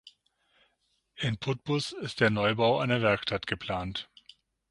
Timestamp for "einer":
2.79-3.03